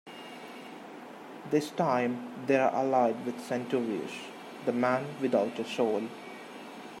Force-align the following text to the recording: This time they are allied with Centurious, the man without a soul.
This 1.51 1.69
time 1.69 2.43
they 2.47 2.55
are 2.57 2.73
allied 2.73 3.23
with 3.23 3.35
Centurious, 3.47 4.11
the 4.65 4.71
man 4.71 5.05
without 5.21 5.59
a 5.59 5.63
soul. 5.63 6.07